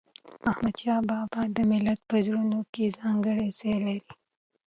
احمدشاه 0.51 1.01
بابا 1.09 1.41
د 1.55 1.57
ملت 1.71 1.99
په 2.09 2.15
زړونو 2.25 2.59
کې 2.73 2.93
ځانګړی 2.99 3.47
ځای 3.59 3.77
لري. 3.87 3.97